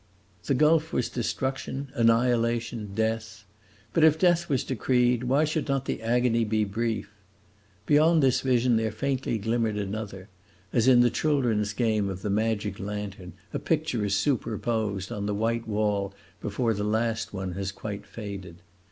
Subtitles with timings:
[0.45, 3.43] The gulf was destruction, annihilation, death;
[3.93, 7.11] but if death was decreed, why should not the agony be brief?
[7.85, 10.27] Beyond this vision there faintly glimmered another,
[10.73, 15.35] as in the children's game of the "magic lantern" a picture is superposed on the
[15.35, 18.63] white wall before the last one has quite faded.